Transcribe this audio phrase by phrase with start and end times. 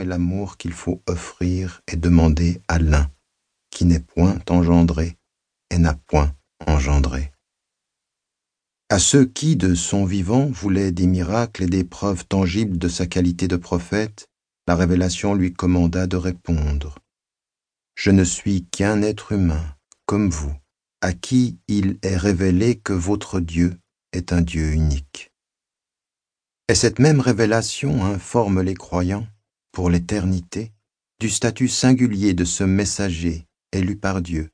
[0.00, 3.10] et l'amour qu'il faut offrir et demander à l'un
[3.70, 5.16] qui n'est point engendré
[5.70, 6.34] et n'a point
[6.66, 7.30] engendré.
[8.88, 13.06] À ceux qui, de son vivant, voulaient des miracles et des preuves tangibles de sa
[13.06, 14.28] qualité de prophète,
[14.66, 16.98] la révélation lui commanda de répondre.
[17.94, 19.64] Je ne suis qu'un être humain,
[20.04, 20.54] comme vous,
[21.00, 23.78] à qui il est révélé que votre Dieu
[24.12, 25.30] est un Dieu unique.
[26.68, 29.26] Et cette même révélation informe les croyants,
[29.74, 30.72] pour l'éternité,
[31.20, 34.50] du statut singulier de ce messager élu par Dieu,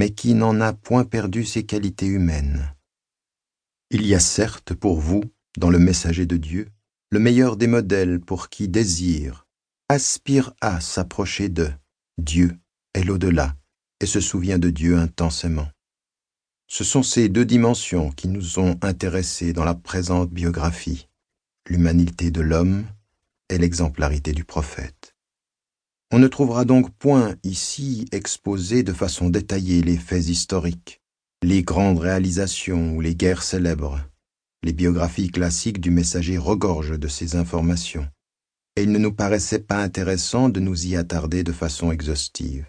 [0.00, 2.74] mais qui n'en a point perdu ses qualités humaines.
[3.90, 5.22] Il y a certes pour vous,
[5.56, 6.68] dans le messager de Dieu,
[7.10, 9.46] le meilleur des modèles pour qui désire,
[9.88, 11.70] aspire à s'approcher de
[12.18, 12.58] Dieu
[12.94, 13.54] et l'au-delà,
[14.00, 15.68] et se souvient de Dieu intensément.
[16.66, 21.08] Ce sont ces deux dimensions qui nous ont intéressés dans la présente biographie,
[21.68, 22.84] l'humanité de l'homme
[23.54, 25.14] l'exemplarité du prophète.
[26.12, 31.00] On ne trouvera donc point ici exposés de façon détaillée les faits historiques,
[31.42, 34.00] les grandes réalisations ou les guerres célèbres.
[34.62, 38.08] Les biographies classiques du messager regorgent de ces informations,
[38.76, 42.66] et il ne nous paraissait pas intéressant de nous y attarder de façon exhaustive.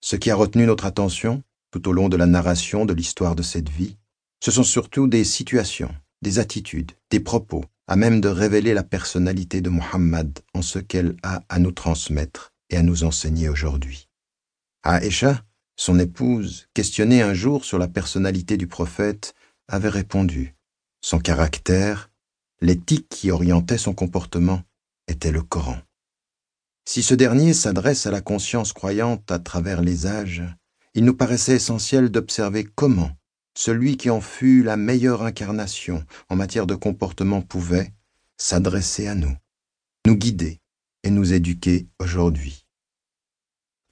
[0.00, 3.42] Ce qui a retenu notre attention, tout au long de la narration de l'histoire de
[3.42, 3.96] cette vie,
[4.40, 9.60] ce sont surtout des situations, des attitudes, des propos, à même de révéler la personnalité
[9.60, 14.08] de Muhammad en ce qu'elle a à nous transmettre et à nous enseigner aujourd'hui.
[14.84, 15.42] Aisha,
[15.76, 19.34] son épouse, questionnée un jour sur la personnalité du prophète,
[19.68, 20.54] avait répondu
[21.00, 22.10] Son caractère,
[22.60, 24.62] l'éthique qui orientait son comportement,
[25.08, 25.78] était le Coran.
[26.86, 30.44] Si ce dernier s'adresse à la conscience croyante à travers les âges,
[30.94, 33.10] il nous paraissait essentiel d'observer comment
[33.56, 37.92] celui qui en fut la meilleure incarnation en matière de comportement pouvait
[38.36, 39.34] s'adresser à nous,
[40.06, 40.60] nous guider
[41.04, 42.66] et nous éduquer aujourd'hui.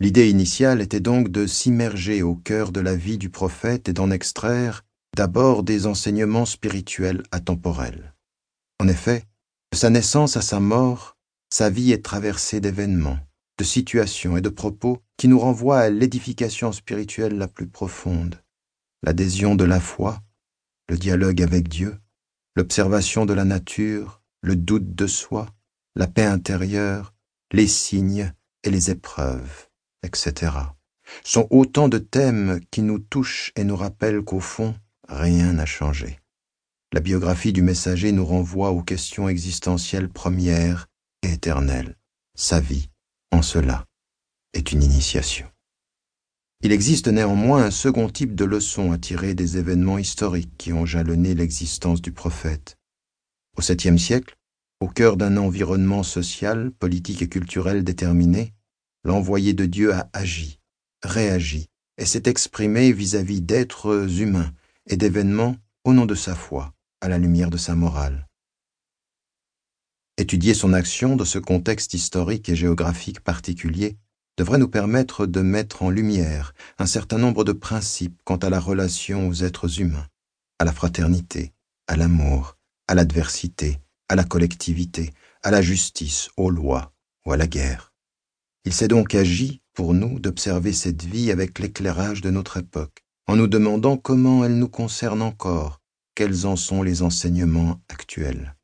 [0.00, 4.10] L'idée initiale était donc de s'immerger au cœur de la vie du prophète et d'en
[4.10, 4.84] extraire
[5.16, 8.14] d'abord des enseignements spirituels atemporels.
[8.80, 9.22] En effet,
[9.70, 11.16] de sa naissance à sa mort,
[11.50, 13.18] sa vie est traversée d'événements,
[13.58, 18.41] de situations et de propos qui nous renvoient à l'édification spirituelle la plus profonde,
[19.02, 20.22] l'adhésion de la foi,
[20.88, 21.98] le dialogue avec Dieu,
[22.56, 25.48] l'observation de la nature, le doute de soi,
[25.94, 27.14] la paix intérieure,
[27.52, 28.32] les signes
[28.64, 29.68] et les épreuves,
[30.02, 30.52] etc.
[31.24, 34.74] sont autant de thèmes qui nous touchent et nous rappellent qu'au fond,
[35.08, 36.18] rien n'a changé.
[36.92, 40.88] La biographie du messager nous renvoie aux questions existentielles premières
[41.22, 41.96] et éternelles.
[42.34, 42.90] Sa vie,
[43.30, 43.86] en cela,
[44.52, 45.51] est une initiation.
[46.64, 50.86] Il existe néanmoins un second type de leçon à tirer des événements historiques qui ont
[50.86, 52.78] jalonné l'existence du prophète.
[53.56, 54.36] Au septième siècle,
[54.78, 58.54] au cœur d'un environnement social, politique et culturel déterminé,
[59.02, 60.60] l'envoyé de Dieu a agi,
[61.02, 61.66] réagi
[61.98, 64.52] et s'est exprimé vis-à-vis d'êtres humains
[64.86, 68.28] et d'événements au nom de sa foi, à la lumière de sa morale.
[70.16, 73.96] Étudier son action dans ce contexte historique et géographique particulier
[74.36, 78.60] devrait nous permettre de mettre en lumière un certain nombre de principes quant à la
[78.60, 80.06] relation aux êtres humains,
[80.58, 81.52] à la fraternité,
[81.86, 82.56] à l'amour,
[82.88, 83.78] à l'adversité,
[84.08, 86.92] à la collectivité, à la justice, aux lois
[87.26, 87.92] ou à la guerre.
[88.64, 93.36] Il s'est donc agi pour nous d'observer cette vie avec l'éclairage de notre époque, en
[93.36, 95.80] nous demandant comment elle nous concerne encore,
[96.14, 98.54] quels en sont les enseignements actuels.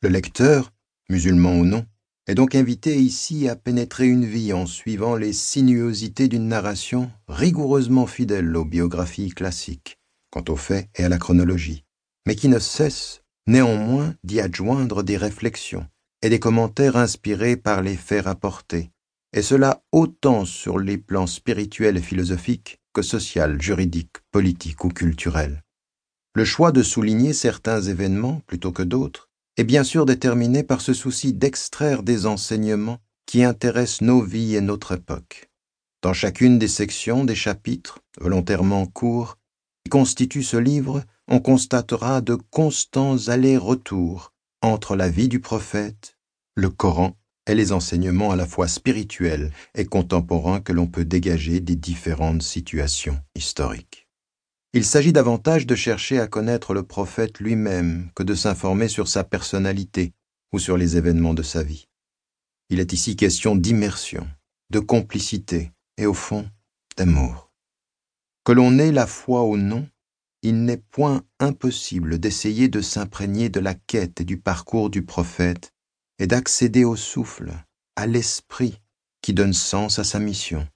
[0.00, 0.72] Le lecteur,
[1.08, 1.84] musulman ou non,
[2.28, 8.06] est donc invité ici à pénétrer une vie en suivant les sinuosités d'une narration rigoureusement
[8.06, 9.98] fidèle aux biographies classiques,
[10.30, 11.84] quant aux faits et à la chronologie,
[12.26, 15.86] mais qui ne cesse néanmoins d'y adjoindre des réflexions
[16.20, 18.90] et des commentaires inspirés par les faits rapportés,
[19.32, 25.64] et cela autant sur les plans spirituels et philosophiques que social, juridique, politique ou culturel.
[26.34, 29.27] Le choix de souligner certains événements plutôt que d'autres
[29.58, 34.60] est bien sûr déterminé par ce souci d'extraire des enseignements qui intéressent nos vies et
[34.60, 35.50] notre époque.
[36.00, 39.36] Dans chacune des sections des chapitres, volontairement courts,
[39.84, 44.32] qui constituent ce livre, on constatera de constants allers-retours
[44.62, 46.16] entre la vie du prophète,
[46.54, 47.16] le Coran
[47.48, 52.42] et les enseignements à la fois spirituels et contemporains que l'on peut dégager des différentes
[52.42, 54.07] situations historiques.
[54.74, 59.24] Il s'agit davantage de chercher à connaître le prophète lui-même que de s'informer sur sa
[59.24, 60.12] personnalité
[60.52, 61.88] ou sur les événements de sa vie.
[62.68, 64.28] Il est ici question d'immersion,
[64.68, 66.46] de complicité et au fond
[66.98, 67.50] d'amour.
[68.44, 69.88] Que l'on ait la foi ou non,
[70.42, 75.72] il n'est point impossible d'essayer de s'imprégner de la quête et du parcours du prophète
[76.18, 77.52] est d'accéder au souffle,
[77.96, 78.80] à l'esprit
[79.22, 80.68] qui donne sens à sa mission.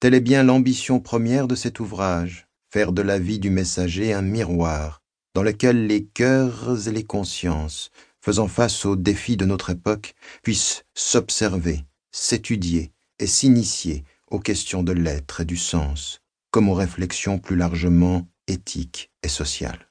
[0.00, 4.22] Telle est bien l'ambition première de cet ouvrage, faire de la vie du messager un
[4.22, 5.02] miroir
[5.34, 7.90] dans lequel les cœurs et les consciences,
[8.20, 14.92] faisant face aux défis de notre époque, puissent s'observer, s'étudier et s'initier aux questions de
[14.92, 16.20] l'être et du sens,
[16.50, 19.88] comme aux réflexions plus largement éthiques et sociales.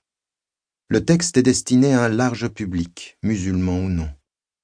[0.89, 4.09] Le texte est destiné à un large public, musulman ou non.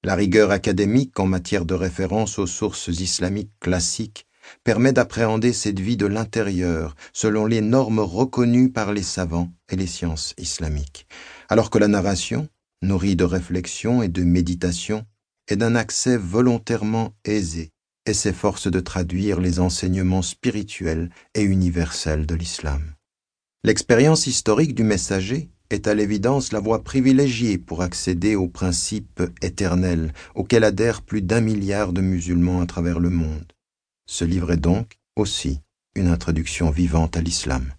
[0.02, 4.26] La rigueur académique en matière de référence aux sources islamiques classiques
[4.64, 9.86] permet d'appréhender cette vie de l'intérieur selon les normes reconnues par les savants et les
[9.86, 11.06] sciences islamiques,
[11.48, 12.48] alors que la narration,
[12.82, 15.04] nourrie de réflexion et de méditation,
[15.48, 17.70] est d'un accès volontairement aisé
[18.06, 22.94] et s'efforce de traduire les enseignements spirituels et universels de l'islam.
[23.64, 30.12] L'expérience historique du messager est à l'évidence la voie privilégiée pour accéder aux principes éternels
[30.34, 33.52] auxquels adhèrent plus d'un milliard de musulmans à travers le monde.
[34.06, 35.60] Ce livre est donc aussi
[35.94, 37.72] une introduction vivante à l'islam.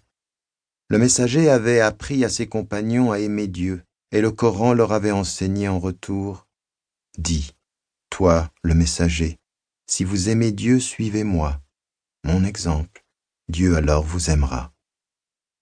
[0.88, 3.82] Le messager avait appris à ses compagnons à aimer Dieu,
[4.12, 6.46] et le Coran leur avait enseigné en retour
[7.16, 7.54] Dis,
[8.10, 9.38] toi, le messager,
[9.86, 11.60] si vous aimez Dieu, suivez-moi,
[12.24, 13.04] mon exemple,
[13.48, 14.72] Dieu alors vous aimera.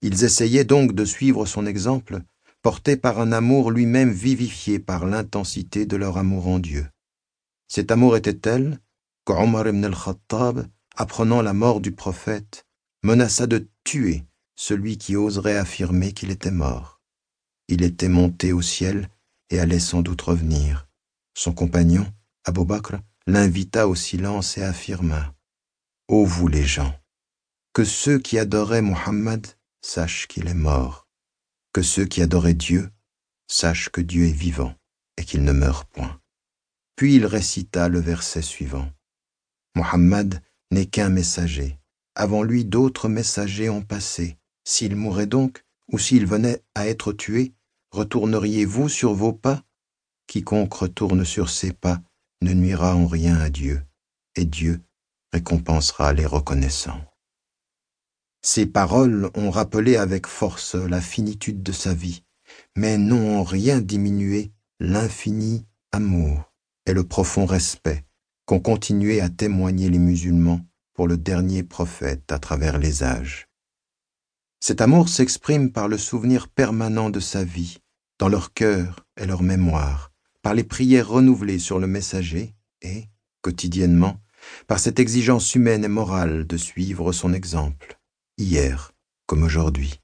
[0.02, 2.20] Ils essayaient donc de suivre son exemple,
[2.62, 6.88] portés par un amour lui-même vivifié par l'intensité de leur amour en Dieu.
[7.68, 8.80] Cet amour était tel
[9.26, 12.64] qu'Omar ibn al-Khattab, apprenant la mort du prophète,
[13.02, 14.24] menaça de tuer
[14.54, 17.02] celui qui oserait affirmer qu'il était mort.
[17.68, 19.10] Il était monté au ciel
[19.50, 20.88] et allait sans doute revenir.
[21.34, 22.06] Son compagnon,
[22.44, 25.34] Abu Bakr, l'invita au silence et affirma
[26.08, 26.94] Ô vous les gens,
[27.72, 29.44] que ceux qui adoraient Muhammad
[29.82, 31.08] sachent qu'il est mort,
[31.72, 32.90] que ceux qui adoraient Dieu
[33.48, 34.74] sachent que Dieu est vivant
[35.16, 36.20] et qu'il ne meurt point.
[36.94, 38.88] Puis il récita le verset suivant.
[39.76, 40.40] Mohammed
[40.70, 41.78] n'est qu'un messager.
[42.14, 44.38] Avant lui, d'autres messagers ont passé.
[44.64, 47.52] S'il mourait donc, ou s'il venait à être tué,
[47.90, 49.62] retourneriez-vous sur vos pas?
[50.26, 52.00] Quiconque retourne sur ses pas
[52.40, 53.82] ne nuira en rien à Dieu,
[54.34, 54.80] et Dieu
[55.32, 57.04] récompensera les reconnaissants.
[58.40, 62.24] Ces paroles ont rappelé avec force la finitude de sa vie,
[62.76, 66.50] mais n'ont en rien diminué l'infini amour
[66.86, 68.05] et le profond respect
[68.46, 70.60] qu'ont continué à témoigner les musulmans
[70.94, 73.48] pour le dernier prophète à travers les âges.
[74.60, 77.78] Cet amour s'exprime par le souvenir permanent de sa vie,
[78.18, 80.12] dans leur cœur et leur mémoire,
[80.42, 83.04] par les prières renouvelées sur le messager et,
[83.42, 84.16] quotidiennement,
[84.66, 87.98] par cette exigence humaine et morale de suivre son exemple,
[88.38, 88.92] hier
[89.26, 90.00] comme aujourd'hui.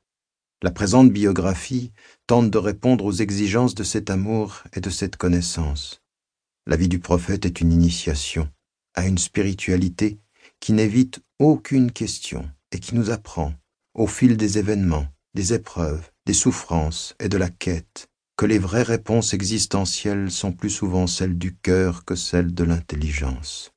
[0.63, 1.93] La présente biographie
[2.27, 6.02] tente de répondre aux exigences de cet amour et de cette connaissance.
[6.67, 8.49] La vie du prophète est une initiation
[8.95, 10.21] à une spiritualité
[10.61, 13.55] qui n'évite aucune question et qui nous apprend,
[13.95, 18.85] au fil des événements, des épreuves, des souffrances et de la quête, que les vraies
[18.85, 23.73] réponses existentielles sont plus souvent celles du cœur que celles de l'intelligence.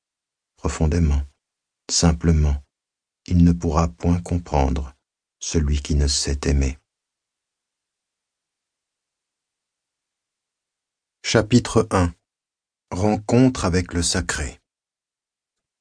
[0.55, 1.21] Profondément,
[1.89, 2.63] simplement,
[3.25, 4.93] il ne pourra point comprendre
[5.39, 6.77] celui qui ne sait aimer.
[11.23, 12.13] Chapitre 1
[12.91, 14.61] Rencontre avec le sacré.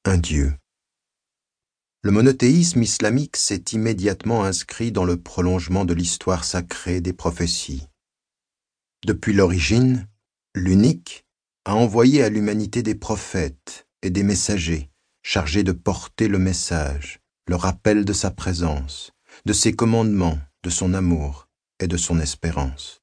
[0.07, 0.55] Un Dieu.
[2.03, 7.87] Le monothéisme islamique s'est immédiatement inscrit dans le prolongement de l'histoire sacrée des prophéties.
[9.05, 10.09] Depuis l'origine,
[10.55, 11.27] l'unique
[11.67, 14.91] a envoyé à l'humanité des prophètes et des messagers
[15.23, 19.13] chargés de porter le message, le rappel de sa présence,
[19.45, 21.49] de ses commandements, de son amour
[21.81, 23.03] et de son espérance.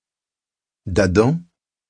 [0.88, 1.40] D'Adam,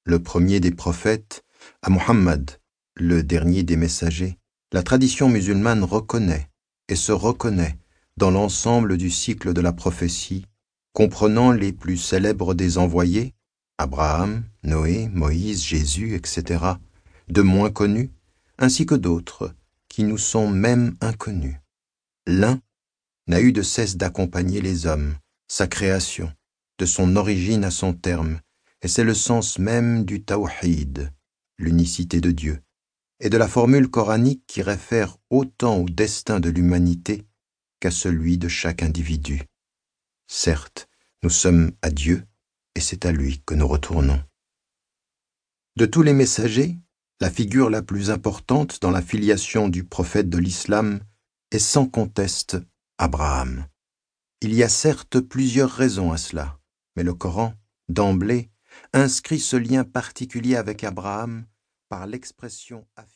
[0.04, 1.44] le premier des prophètes,
[1.82, 2.60] à Muhammad,
[2.96, 4.38] le dernier des messagers,
[4.72, 6.50] la tradition musulmane reconnaît
[6.88, 7.78] et se reconnaît
[8.18, 10.46] dans l'ensemble du cycle de la prophétie,
[10.94, 13.34] comprenant les plus célèbres des envoyés,
[13.78, 16.64] Abraham, Noé, Moïse, Jésus, etc.,
[17.30, 18.12] de moins connus,
[18.58, 19.54] ainsi que d'autres
[19.90, 21.56] qui nous sont même inconnus.
[22.28, 22.60] L'un
[23.28, 25.16] n'a eu de cesse d'accompagner les hommes,
[25.48, 26.32] sa création,
[26.78, 28.40] de son origine à son terme,
[28.82, 31.12] et c'est le sens même du tawhid,
[31.62, 32.60] l'unicité de Dieu,
[33.20, 37.26] et de la formule coranique qui réfère autant au destin de l'humanité
[37.80, 39.44] qu'à celui de chaque individu.
[40.28, 40.90] Certes,
[41.24, 42.26] nous sommes à Dieu,
[42.76, 44.22] et c'est à lui que nous retournons.
[45.78, 46.78] De tous les messagers,
[47.20, 51.00] la figure la plus importante dans la filiation du prophète de l'islam
[51.52, 52.58] est sans conteste
[52.98, 53.68] Abraham.
[54.42, 56.60] Il y a certes plusieurs raisons à cela,
[56.96, 57.54] mais le Coran,
[57.90, 58.50] d'emblée,
[58.94, 61.46] inscrit ce lien particulier avec Abraham
[61.92, 63.12] par l'expression affirmée